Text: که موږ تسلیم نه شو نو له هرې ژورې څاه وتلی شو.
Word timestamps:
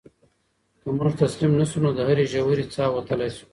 که 0.81 0.87
موږ 0.97 1.11
تسلیم 1.23 1.51
نه 1.59 1.65
شو 1.69 1.77
نو 1.83 1.89
له 1.97 2.03
هرې 2.07 2.25
ژورې 2.31 2.65
څاه 2.75 2.89
وتلی 2.93 3.29
شو. 3.35 3.45